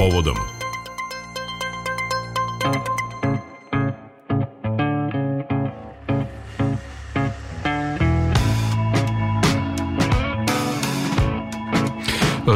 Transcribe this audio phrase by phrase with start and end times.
[0.00, 0.40] povodom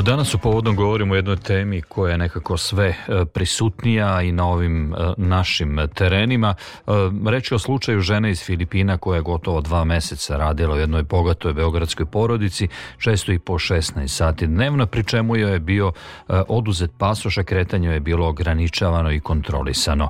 [0.03, 4.47] Danas u povodom govorimo o jednoj temi koja je nekako sve e, prisutnija i na
[4.47, 6.55] ovim e, našim terenima.
[6.87, 6.91] E,
[7.27, 11.53] reći o slučaju žene iz Filipina koja je gotovo dva meseca radila u jednoj bogatoj
[11.53, 12.69] beogradskoj porodici,
[12.99, 15.93] često i po 16 sati dnevno, pri čemu je bio
[16.29, 20.09] oduzet pasoš, a kretanje je bilo ograničavano i kontrolisano.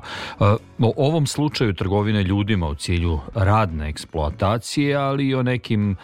[0.79, 5.95] O ovom slučaju trgovine ljudima u cilju radne eksploatacije, ali i o nekim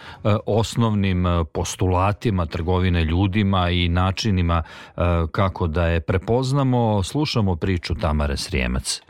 [0.46, 9.02] osnovnim postulatima trgovine ljudima i načinima e, kako da je prepoznamo, slušamo priču Tamare Srijemac.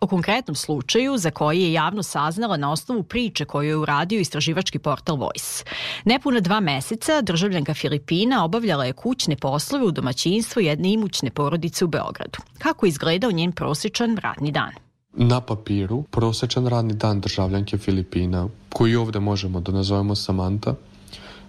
[0.00, 4.78] O konkretnom slučaju za koji je javno saznala na osnovu priče koju je uradio istraživački
[4.78, 5.64] portal Voice.
[6.04, 11.88] Nepuna dva meseca državljanka Filipina obavljala je kućne poslove u domaćinstvu jedne imućne porodice u
[11.88, 12.38] Beogradu.
[12.58, 14.72] Kako izgledao njen prosječan radni dan?
[15.12, 20.74] Na papiru, prosečan radni dan državljanke Filipina, koji ovde možemo da nazovemo Samantha,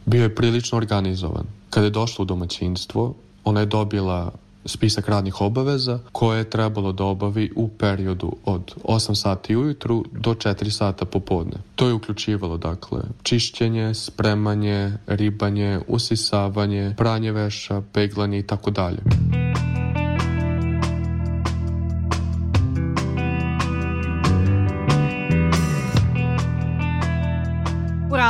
[0.05, 1.45] bio je prilično organizovan.
[1.69, 3.13] Kada je došla u domaćinstvo,
[3.43, 4.31] ona je dobila
[4.65, 10.33] spisak radnih obaveza koje je trebalo da obavi u periodu od 8 sati ujutru do
[10.33, 11.57] 4 sata popodne.
[11.75, 18.99] To je uključivalo dakle čišćenje, spremanje, ribanje, usisavanje, pranje veša, peglanje i tako dalje.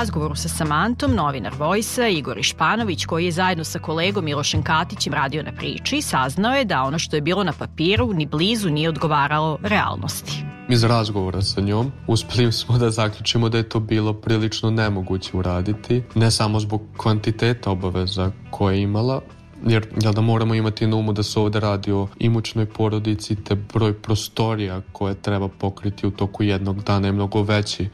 [0.01, 5.43] Razgovoru sa Samantom, novinar Vojsa Igor Išpanović, koji je zajedno sa kolegom Milošem Katićem radio
[5.43, 9.59] na priči, saznao je da ono što je bilo na papiru ni blizu nije odgovaralo
[9.63, 10.43] realnosti.
[10.69, 16.03] Iz razgovora sa njom uspeli smo da zaključimo da je to bilo prilično nemoguće uraditi,
[16.15, 19.21] ne samo zbog kvantiteta obaveza koje je imala,
[19.67, 23.55] jer jel da moramo imati na umu da se ovde radi o imućnoj porodici te
[23.55, 27.89] broj prostorija koje treba pokriti u toku jednog dana je mnogo veći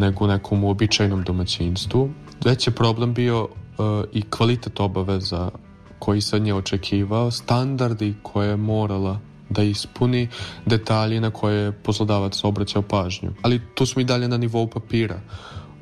[0.00, 2.10] nego u nekom uobičajnom domaćinstvu.
[2.44, 3.48] Već je problem bio uh,
[4.12, 5.50] i kvalitet obaveza
[5.98, 10.28] koji se od nje očekivao, standardi koje je morala da ispuni,
[10.66, 13.32] detalji na koje je poslodavac obraćao pažnju.
[13.42, 15.20] Ali tu smo i dalje na nivou papira.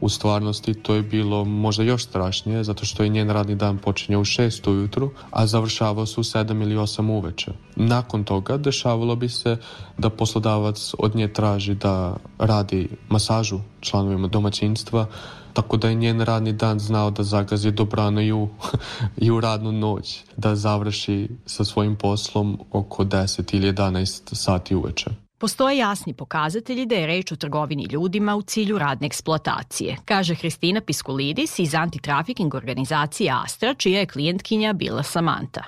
[0.00, 4.20] U stvarnosti to je bilo možda još strašnije zato što je njen radni dan počinjao
[4.20, 7.52] u 6 ujutru, a završavao se u 7 ili 8 uveče.
[7.76, 9.56] Nakon toga dešavalo bi se
[9.98, 15.06] da poslodavac od nje traži da radi masažu članovima domaćinstva,
[15.52, 18.48] tako da je njen radni dan znao da zagazi dobrano i u,
[19.26, 25.27] i u radnu noć, da završi sa svojim poslom oko 10 ili 11 sati uveče.
[25.40, 30.80] Postoje jasni pokazatelji da je reč o trgovini ljudima u cilju radne eksploatacije, kaže Hristina
[30.80, 35.62] Piskulidis iz antitrafiking organizacije Astra, čija je klijentkinja bila Samanta.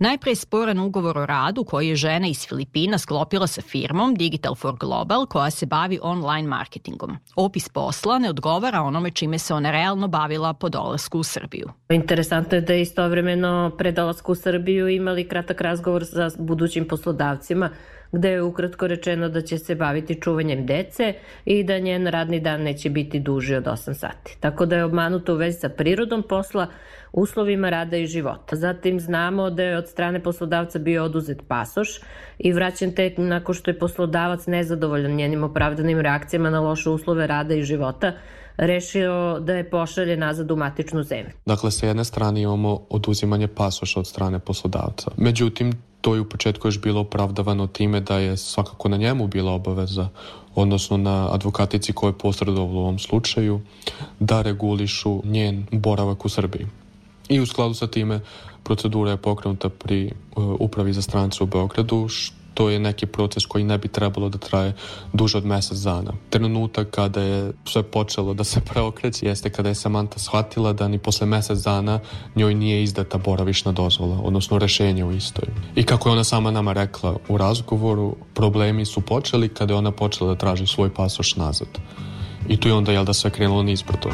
[0.00, 4.54] Najpre je sporan ugovor o radu koji je žena iz Filipina sklopila sa firmom Digital
[4.54, 7.16] for Global koja se bavi online marketingom.
[7.36, 11.68] Opis posla ne odgovara onome čime se ona realno bavila po dolasku u Srbiju.
[11.88, 17.70] Interesantno je da je istovremeno pre dolasku u Srbiju imali kratak razgovor sa budućim poslodavcima
[18.16, 22.62] gde je ukratko rečeno da će se baviti čuvanjem dece i da njen radni dan
[22.62, 24.36] neće biti duži od 8 sati.
[24.40, 26.66] Tako da je obmanuto u vezi sa prirodom posla,
[27.12, 28.56] uslovima rada i života.
[28.56, 32.00] Zatim znamo da je od strane poslodavca bio oduzet pasoš
[32.38, 37.54] i vraćen tek nakon što je poslodavac nezadovoljan njenim opravdanim reakcijama na loše uslove rada
[37.54, 38.12] i života,
[38.56, 41.32] rešio da je pošalje nazad u matičnu zemlju.
[41.46, 45.10] Dakle, sa jedne strane imamo oduzimanje pasoša od strane poslodavca.
[45.16, 45.72] Međutim,
[46.06, 50.08] to je u početku još bilo opravdavano time da je svakako na njemu bila obaveza,
[50.54, 53.60] odnosno na advokatici koja je posredovala u ovom slučaju,
[54.20, 56.66] da regulišu njen boravak u Srbiji.
[57.28, 58.20] I u skladu sa time
[58.62, 63.46] procedura je pokrenuta pri uh, upravi za strance u Beogradu, što to je neki proces
[63.46, 64.72] koji ne bi trebalo da traje
[65.12, 66.12] duže od mesec dana.
[66.30, 70.98] Trenutak kada je sve počelo da se preokreće jeste kada je Samantha shvatila da ni
[70.98, 72.00] posle mesec dana
[72.36, 75.48] njoj nije izdata boravišna dozvola, odnosno rešenje u istoj.
[75.74, 79.90] I kako je ona sama nama rekla u razgovoru, problemi su počeli kada je ona
[79.90, 81.68] počela da traži svoj pasoš nazad.
[82.48, 84.08] I tu je onda, jel da, sve krenulo nizbrdo.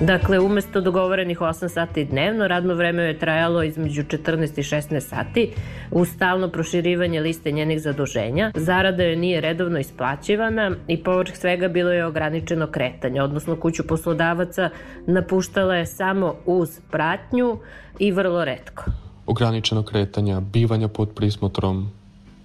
[0.00, 5.50] Dakle, umesto dogovorenih 8 sati dnevno, radno vreme je trajalo između 14 i 16 sati
[5.90, 8.52] uz stalno proširivanje liste njenih zaduženja.
[8.54, 14.70] Zarada joj nije redovno isplaćivana i povrh svega bilo je ograničeno kretanje, odnosno kuću poslodavaca
[15.06, 17.58] napuštala je samo uz pratnju
[17.98, 18.84] i vrlo redko.
[19.26, 21.90] Ograničeno kretanja, bivanja pod prismotrom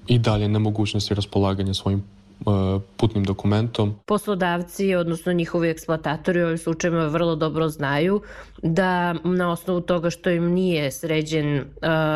[0.07, 2.03] i dalje nemogućnosti raspolaganja svojim
[2.97, 3.95] putnim dokumentom.
[4.05, 8.21] Poslodavci, odnosno njihovi eksploatatori u ovim slučajima vrlo dobro znaju
[8.63, 11.63] da na osnovu toga što im nije sređen uh,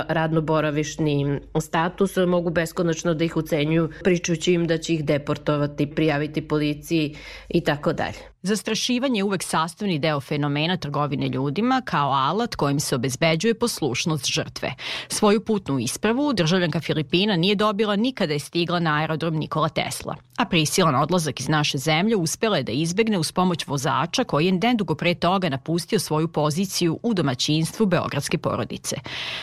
[0.08, 7.16] radno-boravišni status, mogu beskonačno da ih ucenjuju pričući im da će ih deportovati, prijaviti policiji
[7.50, 8.18] i tako dalje.
[8.42, 14.74] Zastrašivanje je uvek sastavni deo fenomena trgovine ljudima kao alat kojim se obezbeđuje poslušnost žrtve.
[15.08, 20.46] Svoju putnu ispravu državljanka Filipina nije dobila nikada je stigla na aerodrom Nikola Tesla, a
[20.46, 24.96] prisilan odlazak iz naše zemlje uspela je da izbegne uz pomoć vozača koji je nedugo
[24.96, 28.96] pre toga napustio svoju poziciju u domaćinstvu beogradske porodice.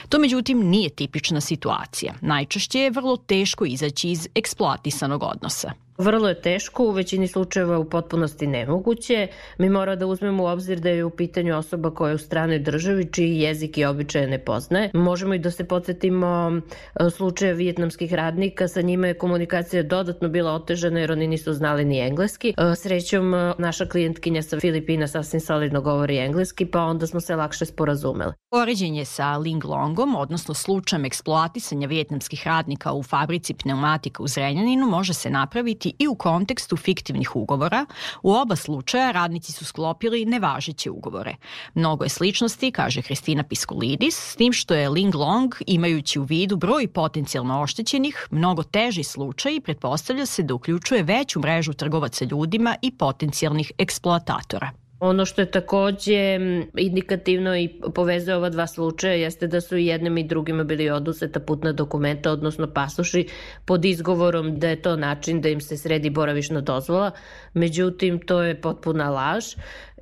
[0.08, 2.14] To međutim nije tipična situacija.
[2.20, 5.72] Najčešće je vrlo teško izaći iz eksploatisanog odnosa.
[5.98, 9.28] Vrlo je teško, u većini slučajeva u potpunosti nemoguće.
[9.58, 12.58] Mi mora da uzmemo u obzir da je u pitanju osoba koja je u stranoj
[12.58, 14.90] državi, čiji jezik i običaje ne poznaje.
[14.94, 16.60] Možemo i da se podsjetimo
[17.00, 21.84] e, slučaje vijetnamskih radnika, sa njima je komunikacija dodatno bila otežana jer oni nisu znali
[21.84, 22.48] ni engleski.
[22.48, 27.36] E, srećom, e, naša klijentkinja sa Filipina sasvim solidno govori engleski, pa onda smo se
[27.36, 28.32] lakše sporazumeli.
[28.50, 35.14] Poređenje sa Ling Longom, odnosno slučajem eksploatisanja vijetnamskih radnika u fabrici pneumatika u Zrenjaninu, može
[35.14, 37.86] se napraviti i u kontekstu fiktivnih ugovora.
[38.22, 41.36] U oba slučaja radnici su sklopili nevažeće ugovore.
[41.74, 46.56] Mnogo je sličnosti, kaže Hristina Piskolidis, s tim što je Ling Long, imajući u vidu
[46.56, 52.76] broj potencijalno oštećenih, mnogo teži slučaj i pretpostavlja se da uključuje veću mrežu trgovaca ljudima
[52.82, 54.83] i potencijalnih eksploatatora.
[55.00, 56.38] Ono što je takođe
[56.76, 61.40] indikativno i povezuje ova dva slučaja jeste da su i jednim i drugima bili oduzeta
[61.40, 63.26] putna dokumenta, odnosno pasoši,
[63.64, 67.10] pod izgovorom da je to način da im se sredi boravišna dozvola.
[67.54, 69.44] Međutim, to je potpuna laž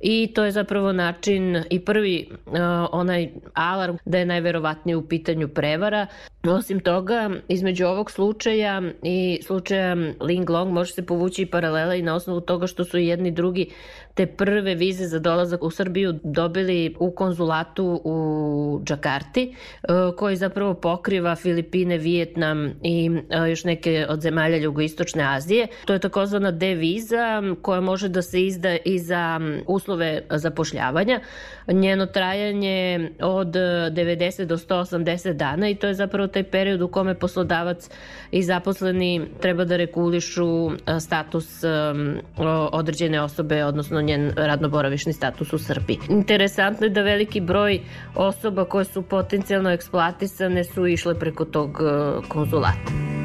[0.03, 2.53] i to je zapravo način i prvi uh,
[2.91, 6.07] onaj alarm da je najverovatnije u pitanju prevara.
[6.47, 12.01] Osim toga, između ovog slučaja i slučaja Ling Long može se povući i paralela i
[12.01, 13.69] na osnovu toga što su jedni drugi
[14.13, 20.73] te prve vize za dolazak u Srbiju dobili u konzulatu u Džakarti, uh, koji zapravo
[20.73, 25.67] pokriva Filipine, Vijetnam i uh, još neke od zemalja Jugoistočne Azije.
[25.85, 31.19] To je takozvana D viza koja može da se izda i za uslov uslove zapošljavanja.
[31.67, 37.15] Njeno trajanje od 90 do 180 dana i to je zapravo taj period u kome
[37.15, 37.89] poslodavac
[38.31, 41.63] i zaposleni treba da regulišu status
[42.71, 45.99] određene osobe, odnosno njen radnoboravišni status u Srbiji.
[46.09, 47.79] Interesantno je da veliki broj
[48.15, 51.79] osoba koje su potencijalno eksploatisane su išle preko tog
[52.27, 53.22] konzulata.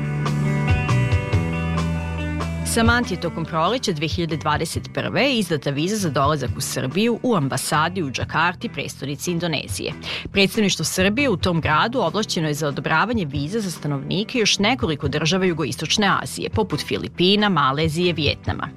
[2.79, 5.39] Samanti je tokom proleća 2021.
[5.39, 9.93] izdata viza za dolazak u Srbiju u ambasadi u Džakarti, prestonici Indonezije.
[10.33, 15.45] Predstavništvo Srbije u tom gradu ovlašćeno je za odobravanje viza za stanovnike još nekoliko država
[15.45, 18.69] jugoistočne Azije, poput Filipina, Malezije, Vjetnama.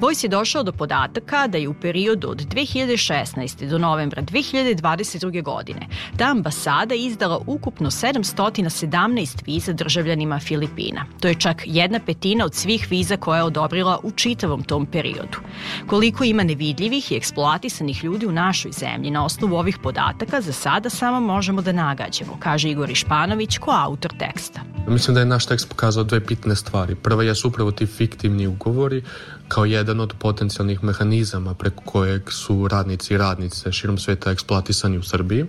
[0.00, 3.68] Vojs je došao do podataka da je u periodu od 2016.
[3.68, 5.42] do novembra 2022.
[5.42, 11.04] godine ta ambasada izdala ukupno 717 viza državljanima Filipina.
[11.20, 15.38] To je čak jedna petina od svih viza koje odobrila u čitavom tom periodu.
[15.86, 20.90] Koliko ima nevidljivih i eksploatisanih ljudi u našoj zemlji na osnovu ovih podataka za sada
[20.90, 24.60] samo možemo da nagađamo, kaže Igor Išpanović ko autor teksta.
[24.88, 26.94] Mislim da je naš tekst pokazao dve bitne stvari.
[26.94, 29.02] Prva je upravo ti fiktivni ugovori
[29.48, 35.02] kao jedan od potencijalnih mehanizama preko kojeg su radnici i radnice širom sveta eksploatisani u
[35.02, 35.46] Srbiji.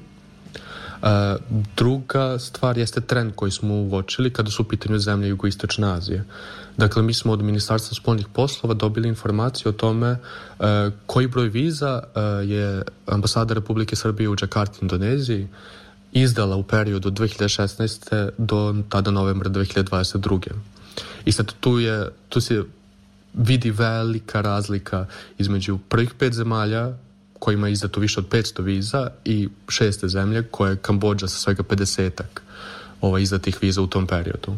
[1.04, 1.36] E,
[1.76, 6.26] druga stvar jeste trend koji smo uočili kada su u pitanju zemlje jugoistočne Azije.
[6.78, 10.18] Dakle, mi smo od Ministarstva spolnih poslova dobili informaciju o tome e,
[11.06, 15.48] koji broj viza e, je ambasada Republike Srbije u Džakarti, Indoneziji,
[16.12, 18.30] izdala u periodu od 2016.
[18.38, 20.50] do tada novembra 2022.
[21.26, 22.64] I sad tu, je, tu se
[23.34, 25.06] vidi velika razlika
[25.38, 26.94] između prvih pet zemalja
[27.40, 31.64] kojima je izdato više od 500 viza i šeste zemlje koje je Kambođa sa svega
[31.64, 32.42] 50-ak
[33.02, 34.58] ovaj, izdatih viza u tom periodu.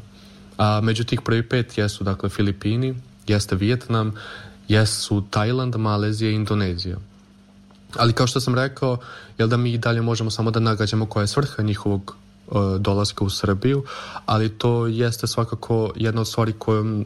[0.58, 2.96] A među tih prvi pet jesu dakle Filipini,
[3.28, 4.14] jeste Vijetnam,
[4.68, 6.98] jesu Tajland, Malezija i Indonezija.
[7.98, 8.98] Ali kao što sam rekao,
[9.38, 12.16] jel da mi dalje možemo samo da nagađamo koja je svrha njihovog
[12.48, 13.84] uh, dolaska u Srbiju,
[14.26, 17.06] ali to jeste svakako jedna od stvari kojom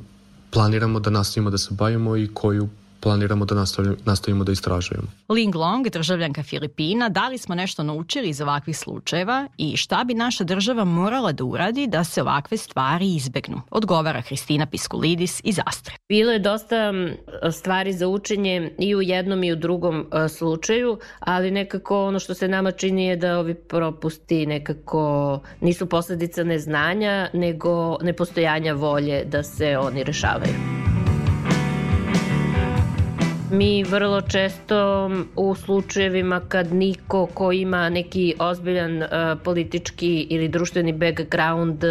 [0.50, 3.56] planiramo da nastavimo da se bavimo i koju planiramo da
[4.06, 5.08] nastavimo, da istražujemo.
[5.30, 10.14] Ling Long, državljanka Filipina, da li smo nešto naučili iz ovakvih slučajeva i šta bi
[10.14, 13.62] naša država morala da uradi da se ovakve stvari izbegnu?
[13.70, 15.96] Odgovara Hristina Piskulidis iz Astre.
[16.10, 16.94] Bilo je dosta
[17.52, 20.06] stvari za učenje i u jednom i u drugom
[20.38, 26.44] slučaju, ali nekako ono što se nama čini je da ovi propusti nekako nisu posledica
[26.44, 30.85] neznanja, nego nepostojanja volje da se oni rešavaju.
[33.52, 39.10] Mi vrlo često u slučajevima kad niko ko ima neki ozbiljan uh,
[39.44, 41.84] politički ili društveni background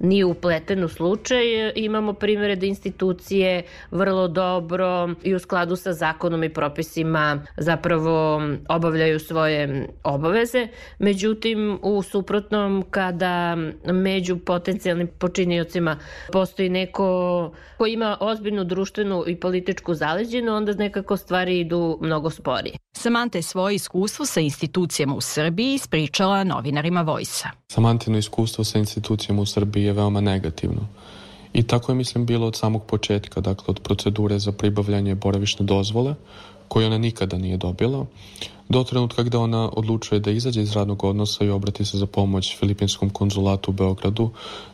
[0.00, 1.42] nije upleten u slučaj,
[1.74, 9.18] imamo primere da institucije vrlo dobro i u skladu sa zakonom i propisima zapravo obavljaju
[9.18, 10.68] svoje obaveze.
[10.98, 15.98] Međutim, u suprotnom kada među potencijalnim počiniocima
[16.32, 22.76] postoji neko ko ima ozbiljnu društvenu i političku zaleđenu, onda nekako stvari idu mnogo sporije.
[22.96, 27.48] Samanta je svoje iskustvo sa institucijama u Srbiji ispričala novinarima Vojsa.
[27.68, 30.88] Samantino iskustvo sa institucijama u Srbiji je veoma negativno.
[31.52, 36.14] I tako je, mislim, bilo od samog početka, dakle, od procedure za pribavljanje boravišne dozvole,
[36.68, 38.06] koju ona nikada nije dobila,
[38.68, 42.56] do trenutka gde ona odlučuje da izađe iz radnog odnosa i obrati se za pomoć
[42.58, 44.30] Filipinskom konzulatu u Beogradu,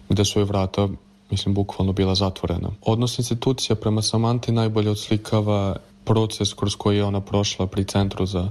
[0.08, 0.88] gde su joj vrata
[1.30, 2.70] mislim, bukvalno bila zatvorena.
[2.82, 8.48] Odnos institucija prema Samanti najbolje odslikava proces kroz koji je ona prošla pri Centru za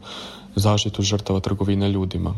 [0.56, 2.34] zaštitu žrtava trgovine ljudima.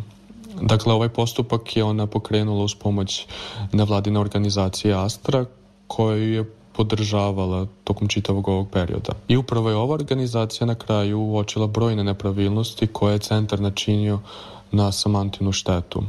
[0.61, 3.25] Dakle, ovaj postupak je ona pokrenula uz pomoć
[3.71, 5.45] nevladine organizacije Astra,
[5.87, 6.45] koju je
[6.75, 9.13] podržavala tokom čitavog ovog perioda.
[9.27, 14.19] I upravo je ova organizacija na kraju uočila brojne nepravilnosti koje je centar načinio
[14.71, 16.03] na Samantinu štetu.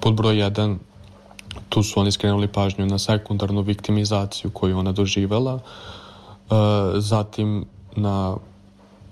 [0.00, 0.76] Pod broj 1
[1.68, 6.54] tu su oni skrenuli pažnju na sekundarnu viktimizaciju koju ona doživela, e,
[6.96, 7.64] zatim
[7.96, 8.36] na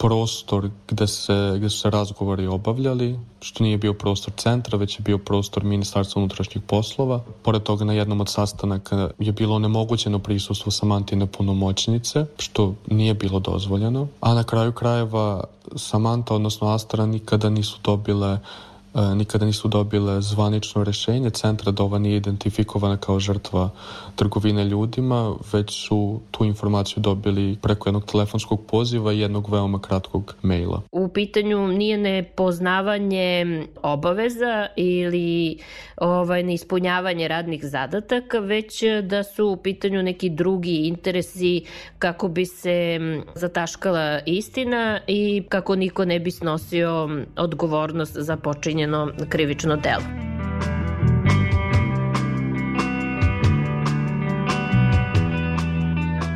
[0.00, 5.02] prostor gde, se, gde su se razgovori obavljali, što nije bio prostor centra, već je
[5.02, 7.20] bio prostor Ministarstva unutrašnjih poslova.
[7.42, 13.40] Pored toga na jednom od sastanaka je bilo onemogućeno prisustvo Samantine punomoćnice, što nije bilo
[13.40, 14.08] dozvoljeno.
[14.20, 15.44] A na kraju krajeva
[15.76, 21.98] Samanta, odnosno Astra, nikada nisu dobile E, nikada nisu dobile zvanično rešenje centra da ova
[21.98, 23.70] nije identifikovana kao žrtva
[24.16, 30.34] trgovine ljudima, već su tu informaciju dobili preko jednog telefonskog poziva i jednog veoma kratkog
[30.42, 30.82] maila.
[30.92, 35.58] U pitanju nije nepoznavanje obaveza ili
[35.96, 41.64] ovaj, neispunjavanje radnih zadataka, već da su u pitanju neki drugi interesi
[41.98, 43.00] kako bi se
[43.34, 48.36] zataškala istina i kako niko ne bi snosio odgovornost za
[48.80, 50.29] počinjeno krivično delo.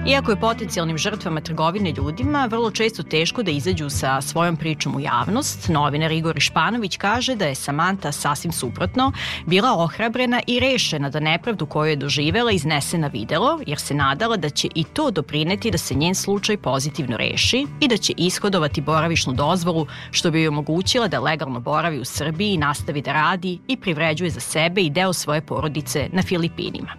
[0.07, 5.01] Iako je potencijalnim žrtvama trgovine ljudima vrlo često teško da izađu sa svojom pričom u
[5.01, 9.13] javnost, novinar Igor Španović kaže da je Samanta sasvim suprotno
[9.47, 14.37] bila ohrabrena i rešena da nepravdu koju je doživela iznese na videlo, jer se nadala
[14.37, 18.81] da će i to doprineti da se njen slučaj pozitivno reši i da će ishodovati
[18.81, 23.59] boravišnu dozvolu što bi joj omogućila da legalno boravi u Srbiji i nastavi da radi
[23.69, 26.93] i privređuje za sebe i deo svoje porodice na Filipinima.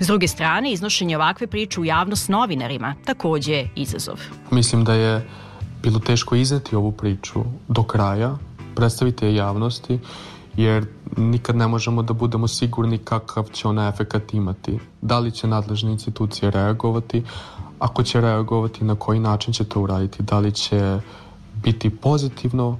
[0.00, 4.20] S druge strane, iznošenje ovakve priče u javnost novinarima takođe je izazov.
[4.50, 5.28] Mislim da je
[5.82, 8.36] bilo teško izneti ovu priču do kraja,
[8.74, 9.98] predstaviti je javnosti,
[10.56, 10.86] jer
[11.16, 14.78] nikad ne možemo da budemo sigurni kakav će ona efekat imati.
[15.02, 17.22] Da li će nadležne institucije reagovati,
[17.78, 21.00] ako će reagovati, na koji način će to uraditi, da li će
[21.62, 22.78] biti pozitivno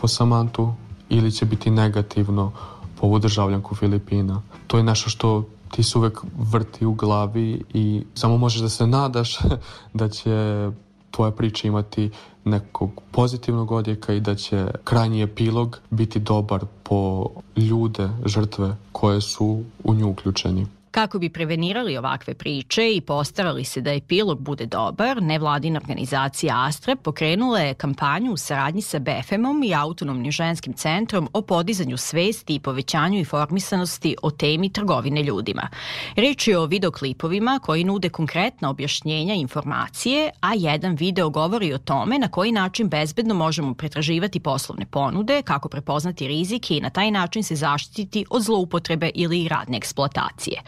[0.00, 0.72] po Samantu
[1.08, 2.52] ili će biti negativno
[3.00, 4.42] po ovu državljanku Filipina.
[4.66, 8.86] To je nešto što ti se uvek vrti u glavi i samo možeš da se
[8.86, 9.38] nadaš
[10.00, 10.68] da će
[11.10, 12.10] tvoja priča imati
[12.44, 19.64] nekog pozitivnog odjeka i da će krajnji epilog biti dobar po ljude, žrtve koje su
[19.84, 20.66] u nju uključeni.
[20.92, 26.96] Kako bi prevenirali ovakve priče i postarali se da epilog bude dobar, nevladina organizacija Astra
[26.96, 32.60] pokrenula je kampanju u saradnji sa BFM-om i Autonomnim ženskim centrom o podizanju svesti i
[32.60, 35.68] povećanju informisanosti o temi trgovine ljudima.
[36.16, 42.18] Reč je o videoklipovima koji nude konkretna objašnjenja informacije, a jedan video govori o tome
[42.18, 47.42] na koji način bezbedno možemo pretraživati poslovne ponude, kako prepoznati rizike i na taj način
[47.42, 50.62] se zaštititi od zloupotrebe ili radne eksploatacije.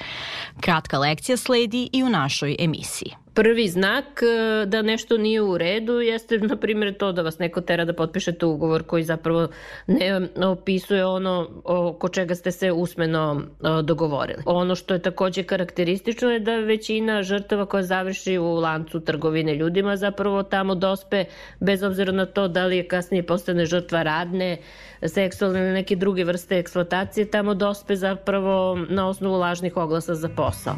[0.61, 3.24] Kratka lekcija sledi i u našoj emisiji.
[3.35, 7.61] Prvi znak e, da nešto nije u redu jeste, na primjer, to da vas neko
[7.61, 9.49] tera da potpišete ugovor koji zapravo
[9.87, 14.43] ne opisuje ono oko čega ste se usmeno e, dogovorili.
[14.47, 19.97] Ono što je takođe karakteristično je da većina žrtava koja završi u lancu trgovine ljudima
[19.97, 21.25] zapravo tamo dospe
[21.61, 24.59] bez obzira na to da li je kasnije postane žrtva radne,
[25.07, 30.75] seksualne ili neke druge vrste eksploatacije, tamo dospe zapravo na osnovu lažnih oglasa za posao.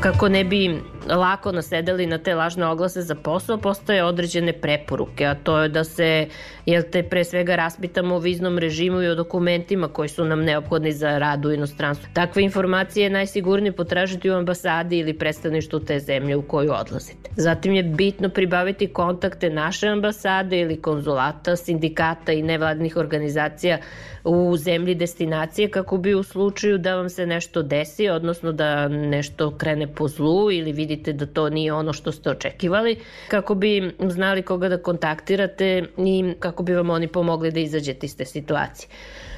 [0.00, 5.34] Kako ne bi lako nasedali na te lažne oglase za posao, postoje određene preporuke, a
[5.34, 6.26] to je da se,
[6.66, 10.92] jel te, pre svega raspitamo o viznom režimu i o dokumentima koji su nam neophodni
[10.92, 12.08] za rad u inostranstvu.
[12.12, 17.30] Takve informacije je najsigurnije potražiti u ambasadi ili predstavništu te zemlje u koju odlazite.
[17.36, 23.78] Zatim je bitno pribaviti kontakte naše ambasade ili konzulata, sindikata i nevladnih organizacija
[24.24, 29.50] u zemlji destinacije kako bi u slučaju da vam se nešto desi, odnosno da nešto
[29.58, 32.96] krene po zlu ili vidite da to nije ono što ste očekivali,
[33.28, 38.16] kako bi znali koga da kontaktirate i kako bi vam oni pomogli da izađete iz
[38.16, 38.88] te situacije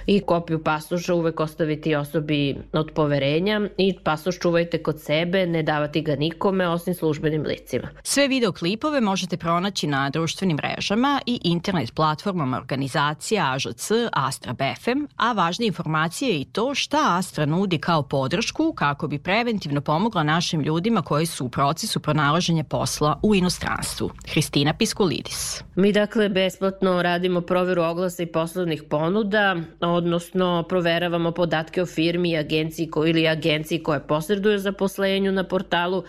[0.06, 6.02] i kopiju pasoša uvek ostaviti osobi od poverenja i pasoš čuvajte kod sebe, ne davati
[6.02, 7.88] ga nikome osim službenim licima.
[8.02, 15.32] Sve videoklipove možete pronaći na društvenim mrežama i internet platformama organizacija AŽC Astra BFM, a
[15.32, 20.60] važna informacija je i to šta Astra nudi kao podršku kako bi preventivno pomogla našim
[20.60, 24.10] ljudima koji su u procesu pronalaženja posla u inostranstvu.
[24.32, 25.62] Hristina Piskulidis.
[25.74, 29.56] Mi dakle besplatno radimo proveru oglasa i poslovnih ponuda,
[29.94, 36.04] odnosno proveravamo podatke o firmi i agenciji ko, ili agenciji koja posreduje zaposlenju na portalu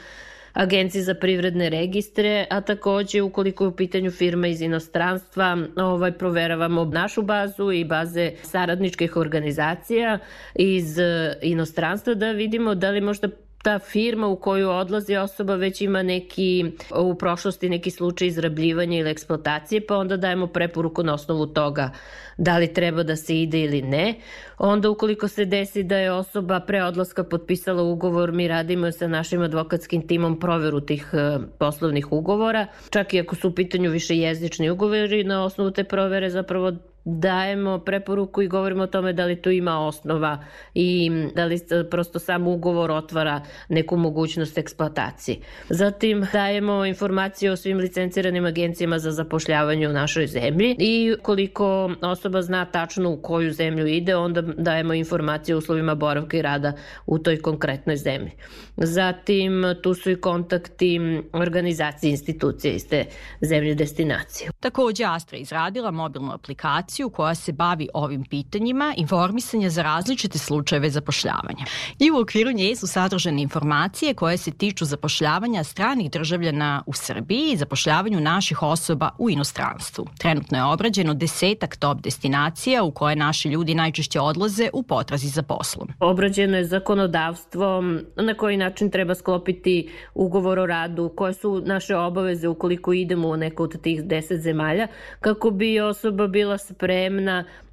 [0.54, 6.86] Agenciji za privredne registre, a takođe ukoliko je u pitanju firma iz inostranstva, ovaj, proveravamo
[6.86, 10.20] našu bazu i baze saradničkih organizacija
[10.56, 13.28] iz eh, inostranstva da vidimo da li možda
[13.63, 16.65] ta firma u koju odlazi osoba već ima neki
[16.96, 21.91] u prošlosti neki slučaj izrabljivanja ili eksploatacije, pa onda dajemo preporuku na osnovu toga
[22.38, 24.13] da li treba da se ide ili ne.
[24.58, 29.41] Onda ukoliko se desi da je osoba pre odlaska potpisala ugovor, mi radimo sa našim
[29.41, 32.67] advokatskim timom proveru tih e, poslovnih ugovora.
[32.89, 36.72] Čak i ako su u pitanju više jezični ugovori, na osnovu te provere zapravo
[37.06, 40.44] dajemo preporuku i govorimo o tome da li tu ima osnova
[40.74, 41.60] i da li
[41.92, 45.38] prosto sam ugovor otvara neku mogućnost eksploatacije.
[45.70, 52.42] Zatim dajemo informacije o svim licenciranim agencijama za zapošljavanje u našoj zemlji i koliko osoba
[52.42, 56.74] zna tačno u koju zemlju ide, onda dajemo informacije o uslovima boravka i rada
[57.06, 58.32] u toj konkretnoj zemlji.
[58.78, 61.00] Zatim tu su i kontakti
[61.34, 63.06] organizacije institucije iz te
[63.42, 64.50] zemlje destinacije.
[64.60, 70.89] Takođe Astra izradila mobilnu aplikaciju aplikaciju koja se bavi ovim pitanjima informisanja za različite slučajeve
[70.89, 71.65] zapošljavanja.
[71.99, 77.51] I u okviru nje su sadržane informacije koje se tiču zapošljavanja stranih državljana u Srbiji
[77.51, 80.06] i zapošljavanju naših osoba u inostranstvu.
[80.17, 85.43] Trenutno je obrađeno desetak top destinacija u koje naši ljudi najčešće odlaze u potrazi za
[85.43, 85.88] poslom.
[85.99, 87.82] Obrađeno je zakonodavstvo,
[88.15, 93.38] na koji način treba sklopiti ugovor o radu, koje su naše obaveze ukoliko idemo u
[93.38, 94.88] neko od tih deset zemalja,
[95.21, 96.83] kako bi osoba bila spremna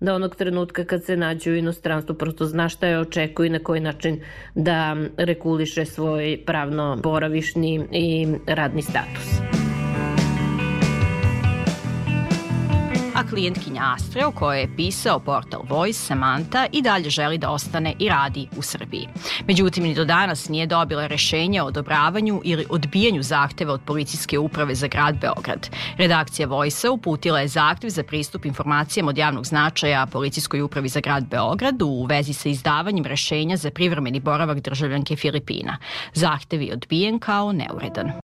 [0.00, 3.58] da onog trenutka kad se nađe u inostranstvu prosto zna šta je očekuje i na
[3.58, 4.20] koji način
[4.54, 9.49] da reguliše svoj pravno boravišni i radni status.
[13.20, 17.94] A klijentkinja Astre o kojoj je pisao portal Voice Samantha i dalje želi da ostane
[17.98, 19.08] i radi u Srbiji.
[19.46, 24.74] Međutim, ni do danas nije dobila rešenje o odobravanju ili odbijanju zahteva od policijske uprave
[24.74, 25.68] za grad Beograd.
[25.96, 31.24] Redakcija Voice uputila je zahtev za pristup informacijama od javnog značaja policijskoj upravi za grad
[31.28, 35.76] Beograd u vezi sa izdavanjem rešenja za privremeni boravak državljanke Filipina.
[36.14, 38.29] Zahtev je odbijen kao neuredan.